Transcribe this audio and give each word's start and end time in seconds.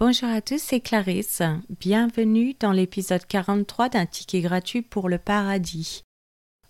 Bonjour 0.00 0.30
à 0.30 0.40
tous, 0.40 0.56
c'est 0.56 0.80
Clarisse. 0.80 1.42
Bienvenue 1.78 2.54
dans 2.58 2.72
l'épisode 2.72 3.26
43 3.26 3.90
d'un 3.90 4.06
ticket 4.06 4.40
gratuit 4.40 4.80
pour 4.80 5.10
le 5.10 5.18
paradis. 5.18 6.04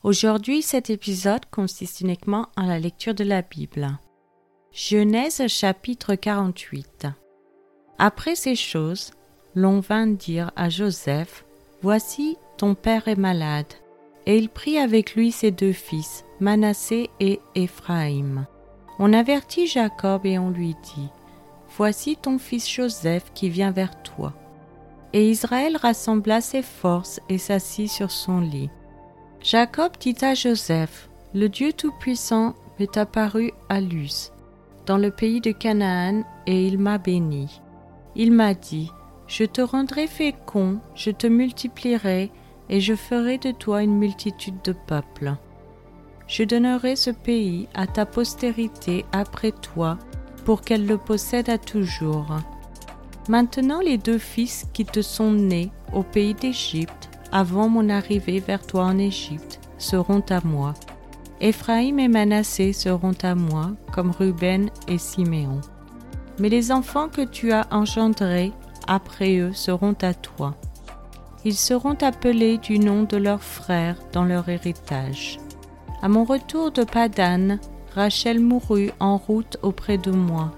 Aujourd'hui, 0.03 0.63
cet 0.63 0.91
épisode 0.91 1.47
consiste 1.49 2.01
uniquement 2.01 2.49
en 2.57 2.67
la 2.67 2.81
lecture 2.81 3.15
de 3.15 3.23
la 3.23 3.43
Bible. 3.43 3.87
Genèse 4.73 5.47
chapitre 5.47 6.17
48. 6.17 7.07
Après 8.01 8.35
ces 8.35 8.57
choses, 8.57 9.13
l'on 9.55 9.79
vint 9.79 10.09
dire 10.09 10.51
à 10.57 10.69
Joseph 10.69 11.45
Voici, 11.83 12.37
ton 12.57 12.75
père 12.75 13.07
est 13.07 13.15
malade. 13.15 13.73
Et 14.27 14.39
il 14.39 14.49
prit 14.49 14.77
avec 14.77 15.15
lui 15.15 15.31
ses 15.31 15.53
deux 15.53 15.73
fils, 15.73 16.25
Manassé 16.41 17.11
et 17.21 17.39
Éphraïm. 17.55 18.45
On 18.99 19.13
avertit 19.13 19.69
Jacob 19.69 20.27
et 20.27 20.37
on 20.37 20.51
lui 20.51 20.75
dit 20.97 21.09
Voici 21.77 22.17
ton 22.17 22.39
fils 22.39 22.69
Joseph 22.69 23.31
qui 23.35 23.49
vient 23.49 23.71
vers 23.71 24.03
toi. 24.03 24.33
Et 25.13 25.31
Israël 25.31 25.77
rassembla 25.77 26.41
ses 26.41 26.63
forces 26.63 27.21
et 27.29 27.39
s'assit 27.39 27.89
sur 27.89 28.11
son 28.11 28.41
lit. 28.41 28.71
Jacob 29.43 29.93
dit 29.99 30.17
à 30.23 30.35
Joseph, 30.35 31.09
Le 31.35 31.49
Dieu 31.49 31.73
Tout-Puissant 31.73 32.55
m'est 32.79 32.97
apparu 32.97 33.53
à 33.69 33.81
Luz, 33.81 34.33
dans 34.87 34.99
le 34.99 35.11
pays 35.11 35.41
de 35.41 35.53
Canaan, 35.53 36.23
et 36.47 36.67
il 36.67 36.79
m'a 36.79 36.99
béni. 36.99 37.61
Il 38.15 38.33
m'a 38.33 38.55
dit, 38.55 38.91
Je 39.27 39.45
te 39.45 39.61
rendrai 39.61 40.07
fécond, 40.07 40.79
je 40.95 41.11
te 41.11 41.27
multiplierai, 41.27 42.31
et 42.69 42.81
je 42.81 42.95
ferai 42.95 43.39
de 43.39 43.51
toi 43.51 43.83
une 43.83 43.97
multitude 43.97 44.61
de 44.63 44.73
peuples. 44.73 45.35
Je 46.29 46.45
donnerai 46.45 46.95
ce 46.95 47.11
pays 47.11 47.69
à 47.75 47.87
ta 47.89 48.07
postérité 48.07 49.05
après 49.13 49.51
toi, 49.51 49.99
pour 50.51 50.63
qu'elle 50.63 50.85
le 50.85 50.99
possède 50.99 51.49
à 51.49 51.59
toujours. 51.59 52.27
Maintenant 53.29 53.79
les 53.79 53.99
deux 53.99 54.19
fils 54.19 54.67
qui 54.73 54.85
te 54.85 55.01
sont 55.01 55.31
nés 55.31 55.71
au 55.93 56.03
pays 56.03 56.35
d'Égypte, 56.35 57.09
avant 57.31 57.69
mon 57.69 57.89
arrivée 57.89 58.41
vers 58.41 58.67
toi 58.67 58.87
en 58.87 58.99
Égypte, 58.99 59.61
seront 59.79 60.25
à 60.29 60.41
moi. 60.45 60.75
Éphraïm 61.41 62.01
et 62.01 62.09
Manassé 62.09 62.73
seront 62.73 63.15
à 63.23 63.37
moi, 63.37 63.71
comme 63.93 64.11
Ruben 64.11 64.71
et 64.89 64.99
Siméon. 64.99 65.61
Mais 66.41 66.49
les 66.49 66.73
enfants 66.73 67.09
que 67.09 67.23
tu 67.23 67.53
as 67.53 67.69
engendrés 67.71 68.51
après 68.89 69.39
eux 69.39 69.53
seront 69.53 69.95
à 70.03 70.15
toi. 70.15 70.57
Ils 71.45 71.55
seront 71.55 71.97
appelés 72.03 72.59
du 72.59 72.81
nom 72.81 73.05
de 73.05 73.19
leurs 73.19 73.45
frères 73.45 73.99
dans 74.13 74.25
leur 74.25 74.49
héritage. 74.49 75.39
À 76.03 76.09
mon 76.09 76.25
retour 76.25 76.73
de 76.73 76.83
Padan, 76.83 77.59
Rachel 77.95 78.41
mourut 78.41 78.91
en 79.01 79.17
route 79.17 79.57
auprès 79.63 79.99
de 79.99 80.11
moi. 80.11 80.53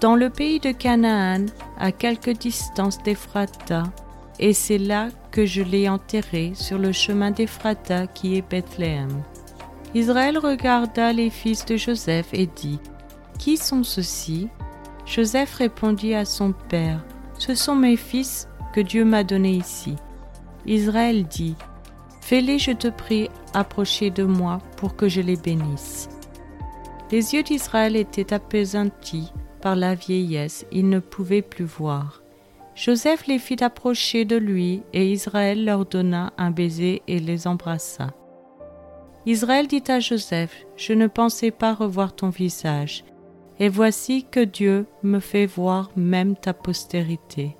Dans 0.00 0.16
le 0.16 0.30
pays 0.30 0.60
de 0.60 0.72
Canaan, 0.72 1.46
à 1.78 1.92
quelque 1.92 2.30
distance 2.30 3.02
d'Ephrata, 3.02 3.84
et 4.38 4.52
c'est 4.52 4.78
là 4.78 5.08
que 5.30 5.46
je 5.46 5.62
l'ai 5.62 5.88
enterrée 5.88 6.52
sur 6.54 6.78
le 6.78 6.92
chemin 6.92 7.30
d'Ephrata 7.30 8.06
qui 8.06 8.36
est 8.36 8.48
Bethléem. 8.48 9.22
Israël 9.94 10.38
regarda 10.38 11.12
les 11.12 11.30
fils 11.30 11.64
de 11.66 11.76
Joseph 11.76 12.28
et 12.32 12.46
dit 12.46 12.80
Qui 13.38 13.56
sont 13.56 13.84
ceux-ci? 13.84 14.48
Joseph 15.04 15.54
répondit 15.54 16.14
à 16.14 16.24
son 16.24 16.52
père 16.52 17.04
Ce 17.38 17.54
sont 17.54 17.74
mes 17.74 17.96
fils 17.96 18.48
que 18.72 18.80
Dieu 18.80 19.04
m'a 19.04 19.22
donnés 19.22 19.56
ici. 19.56 19.96
Israël 20.66 21.26
dit 21.26 21.56
Fais-les, 22.20 22.58
je 22.58 22.70
te 22.70 22.88
prie, 22.88 23.28
approcher 23.52 24.10
de 24.10 24.24
moi 24.24 24.58
pour 24.76 24.96
que 24.96 25.08
je 25.08 25.20
les 25.20 25.36
bénisse. 25.36 26.08
Les 27.12 27.34
yeux 27.34 27.42
d'Israël 27.42 27.94
étaient 27.94 28.32
appesantis 28.32 29.30
par 29.60 29.76
la 29.76 29.94
vieillesse, 29.94 30.64
il 30.72 30.88
ne 30.88 30.98
pouvait 30.98 31.42
plus 31.42 31.66
voir. 31.66 32.22
Joseph 32.74 33.26
les 33.26 33.38
fit 33.38 33.62
approcher 33.62 34.24
de 34.24 34.36
lui, 34.36 34.82
et 34.94 35.12
Israël 35.12 35.62
leur 35.62 35.84
donna 35.84 36.32
un 36.38 36.50
baiser 36.50 37.02
et 37.06 37.20
les 37.20 37.46
embrassa. 37.46 38.14
Israël 39.26 39.66
dit 39.66 39.84
à 39.88 40.00
Joseph, 40.00 40.64
Je 40.78 40.94
ne 40.94 41.06
pensais 41.06 41.50
pas 41.50 41.74
revoir 41.74 42.16
ton 42.16 42.30
visage, 42.30 43.04
et 43.60 43.68
voici 43.68 44.24
que 44.24 44.40
Dieu 44.40 44.86
me 45.02 45.20
fait 45.20 45.46
voir 45.46 45.90
même 45.96 46.34
ta 46.34 46.54
postérité. 46.54 47.54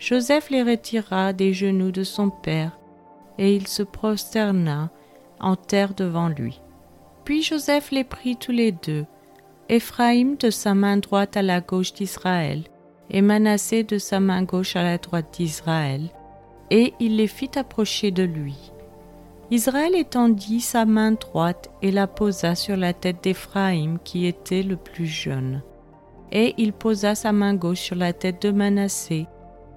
Joseph 0.00 0.50
les 0.50 0.64
retira 0.64 1.32
des 1.32 1.54
genoux 1.54 1.92
de 1.92 2.02
son 2.02 2.30
père, 2.30 2.76
et 3.38 3.54
il 3.54 3.68
se 3.68 3.84
prosterna 3.84 4.90
en 5.38 5.54
terre 5.54 5.94
devant 5.94 6.28
lui. 6.28 6.60
Puis 7.26 7.42
Joseph 7.42 7.90
les 7.90 8.04
prit 8.04 8.36
tous 8.36 8.52
les 8.52 8.70
deux, 8.70 9.04
Éphraïm 9.68 10.36
de 10.36 10.48
sa 10.48 10.74
main 10.74 10.96
droite 10.96 11.36
à 11.36 11.42
la 11.42 11.60
gauche 11.60 11.92
d'Israël, 11.92 12.62
et 13.10 13.20
Manassé 13.20 13.82
de 13.82 13.98
sa 13.98 14.20
main 14.20 14.44
gauche 14.44 14.76
à 14.76 14.84
la 14.84 14.96
droite 14.96 15.34
d'Israël, 15.36 16.02
et 16.70 16.94
il 17.00 17.16
les 17.16 17.26
fit 17.26 17.50
approcher 17.56 18.12
de 18.12 18.22
lui. 18.22 18.70
Israël 19.50 19.96
étendit 19.96 20.60
sa 20.60 20.84
main 20.84 21.12
droite 21.12 21.68
et 21.82 21.90
la 21.90 22.06
posa 22.06 22.54
sur 22.54 22.76
la 22.76 22.92
tête 22.92 23.24
d'Éphraïm 23.24 23.98
qui 24.04 24.26
était 24.26 24.62
le 24.62 24.76
plus 24.76 25.06
jeune. 25.06 25.62
Et 26.30 26.54
il 26.58 26.72
posa 26.72 27.16
sa 27.16 27.32
main 27.32 27.54
gauche 27.54 27.80
sur 27.80 27.96
la 27.96 28.12
tête 28.12 28.40
de 28.42 28.52
Manassé. 28.52 29.26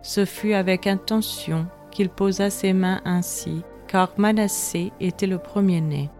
Ce 0.03 0.23
fut 0.23 0.53
avec 0.53 0.85
intention 0.85 1.65
qu'il 1.89 2.09
posa 2.09 2.51
ses 2.51 2.73
mains 2.73 3.01
ainsi, 3.05 3.63
car 3.87 4.11
Manassé 4.17 4.91
était 4.99 5.25
le 5.25 5.39
premier-né. 5.39 6.11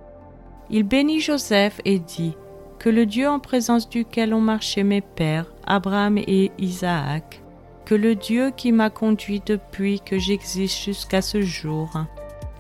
Il 0.72 0.84
bénit 0.84 1.19
Joseph 1.19 1.81
et 1.84 1.97
dit, 1.97 2.35
Que 2.78 2.90
le 2.90 3.07
Dieu 3.07 3.28
en 3.28 3.40
présence 3.40 3.90
duquel 3.90 4.34
ont 4.34 4.41
marché 4.41 4.84
mes 4.84 5.02
pères, 5.02 5.52
Abraham 5.66 6.18
et 6.19 6.52
Isaac, 6.59 7.41
que 7.85 7.96
le 7.96 8.13
Dieu 8.13 8.52
qui 8.56 8.72
m'a 8.72 8.91
conduit 8.91 9.41
depuis 9.44 10.00
que 10.00 10.19
j'existe 10.19 10.84
jusqu'à 10.84 11.24
ce 11.24 11.41
jour, 11.41 11.90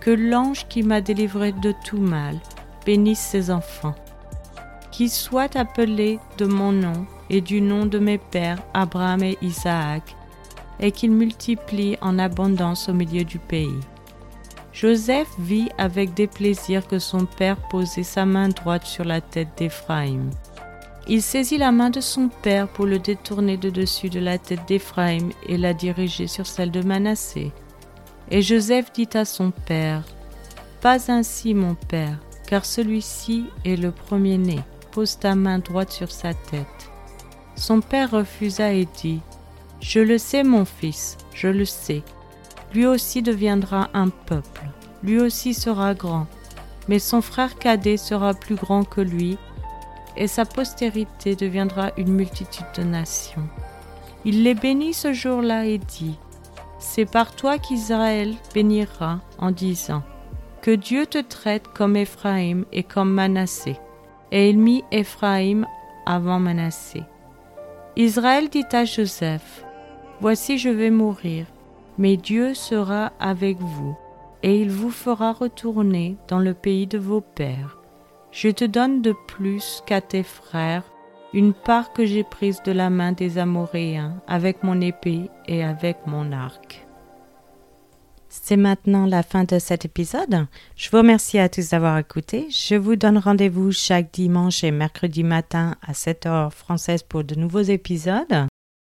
que 0.01 0.09
l'ange 0.09 0.67
qui 0.67 0.81
m'a 0.81 1.01
délivré 1.01 1.51
de 1.51 1.71
tout 1.85 1.99
mal, 1.99 2.37
bénisse 2.83 3.19
ses 3.19 3.51
enfants. 3.51 3.95
Qu'il 4.91 5.11
soit 5.11 5.55
appelé 5.55 6.19
de 6.39 6.45
mon 6.45 6.71
nom 6.71 7.05
et 7.29 7.41
du 7.41 7.61
nom 7.61 7.85
de 7.85 7.99
mes 7.99 8.17
pères, 8.17 8.63
Abraham 8.73 9.21
et 9.21 9.37
Isaac, 9.43 10.15
et 10.79 10.91
qu'il 10.91 11.11
multiplie 11.11 11.95
en 12.01 12.17
abondance 12.17 12.89
au 12.89 12.93
milieu 12.93 13.23
du 13.23 13.37
pays. 13.37 13.79
Joseph 14.73 15.27
vit 15.39 15.69
avec 15.77 16.13
déplaisir 16.13 16.87
que 16.87 16.99
son 16.99 17.25
père 17.25 17.57
posait 17.69 18.03
sa 18.03 18.25
main 18.25 18.49
droite 18.49 18.85
sur 18.85 19.03
la 19.03 19.19
tête 19.19 19.49
d'Éphraïm. 19.57 20.29
Il 21.07 21.23
saisit 21.23 21.57
la 21.57 21.71
main 21.71 21.89
de 21.89 22.01
son 22.01 22.29
père 22.29 22.67
pour 22.67 22.85
le 22.85 22.99
détourner 22.99 23.57
de 23.57 23.71
dessus 23.71 24.09
de 24.09 24.19
la 24.19 24.37
tête 24.37 24.67
d'Éphraïm 24.67 25.31
et 25.47 25.57
la 25.57 25.73
diriger 25.73 26.27
sur 26.27 26.45
celle 26.45 26.69
de 26.69 26.83
Manassé. 26.83 27.51
Et 28.29 28.43
Joseph 28.43 28.93
dit 28.93 29.09
à 29.15 29.25
son 29.25 29.49
père, 29.49 30.03
Pas 30.81 31.11
ainsi 31.11 31.55
mon 31.55 31.73
père, 31.73 32.19
car 32.47 32.63
celui-ci 32.63 33.45
est 33.65 33.75
le 33.75 33.91
premier-né, 33.91 34.59
pose 34.91 35.17
ta 35.17 35.33
main 35.33 35.57
droite 35.57 35.91
sur 35.91 36.11
sa 36.11 36.35
tête. 36.35 36.91
Son 37.55 37.81
père 37.81 38.11
refusa 38.11 38.71
et 38.71 38.87
dit, 39.01 39.19
Je 39.81 39.99
le 39.99 40.19
sais 40.19 40.43
mon 40.43 40.63
fils, 40.63 41.17
je 41.33 41.47
le 41.47 41.65
sais, 41.65 42.03
lui 42.73 42.85
aussi 42.85 43.21
deviendra 43.21 43.89
un 43.93 44.09
peuple, 44.09 44.61
lui 45.03 45.19
aussi 45.19 45.53
sera 45.53 45.93
grand, 45.93 46.27
mais 46.87 46.99
son 46.99 47.21
frère 47.21 47.57
cadet 47.57 47.97
sera 47.97 48.33
plus 48.33 48.55
grand 48.55 48.83
que 48.83 49.01
lui, 49.01 49.37
et 50.17 50.27
sa 50.27 50.45
postérité 50.45 51.35
deviendra 51.35 51.91
une 51.97 52.13
multitude 52.13 52.65
de 52.75 52.83
nations. 52.83 53.47
Il 54.25 54.43
les 54.43 54.53
bénit 54.53 54.93
ce 54.93 55.13
jour-là 55.13 55.65
et 55.65 55.77
dit, 55.77 56.17
C'est 56.79 57.09
par 57.09 57.35
toi 57.35 57.57
qu'Israël 57.57 58.35
bénira 58.53 59.21
en 59.37 59.51
disant, 59.51 60.03
Que 60.61 60.71
Dieu 60.71 61.05
te 61.05 61.19
traite 61.19 61.67
comme 61.69 61.95
Éphraïm 61.95 62.65
et 62.73 62.83
comme 62.83 63.13
Manassé. 63.13 63.77
Et 64.31 64.49
il 64.49 64.59
mit 64.59 64.83
Éphraïm 64.91 65.65
avant 66.05 66.39
Manassé. 66.39 67.03
Israël 67.95 68.49
dit 68.49 68.65
à 68.73 68.83
Joseph, 68.83 69.63
Voici 70.21 70.57
je 70.57 70.69
vais 70.69 70.91
mourir, 70.91 71.45
mais 71.99 72.17
Dieu 72.17 72.55
sera 72.55 73.11
avec 73.19 73.59
vous, 73.59 73.95
et 74.41 74.59
il 74.59 74.71
vous 74.71 74.89
fera 74.89 75.33
retourner 75.33 76.17
dans 76.27 76.39
le 76.39 76.55
pays 76.55 76.87
de 76.87 76.97
vos 76.97 77.21
pères. 77.21 77.77
Je 78.31 78.49
te 78.49 78.65
donne 78.65 79.01
de 79.03 79.13
plus 79.27 79.83
qu'à 79.85 80.01
tes 80.01 80.23
frères 80.23 80.83
une 81.33 81.53
part 81.53 81.93
que 81.93 82.05
j'ai 82.05 82.23
prise 82.23 82.63
de 82.63 82.71
la 82.71 82.89
main 82.89 83.11
des 83.11 83.37
Amoréens 83.37 84.21
avec 84.27 84.63
mon 84.63 84.81
épée 84.81 85.29
et 85.47 85.63
avec 85.63 85.97
mon 86.07 86.31
arc. 86.31 86.87
C'est 88.29 88.57
maintenant 88.57 89.05
la 89.05 89.21
fin 89.21 89.43
de 89.43 89.59
cet 89.59 89.85
épisode. 89.85 90.47
Je 90.75 90.89
vous 90.89 90.97
remercie 90.97 91.37
à 91.37 91.49
tous 91.49 91.69
d'avoir 91.69 91.97
écouté. 91.97 92.47
Je 92.49 92.75
vous 92.75 92.95
donne 92.95 93.17
rendez-vous 93.17 93.71
chaque 93.71 94.11
dimanche 94.11 94.63
et 94.63 94.71
mercredi 94.71 95.23
matin 95.23 95.75
à 95.81 95.93
7 95.93 96.25
h 96.25 96.51
française 96.51 97.03
pour 97.03 97.23
de 97.23 97.35
nouveaux 97.35 97.61
épisodes. 97.61 98.48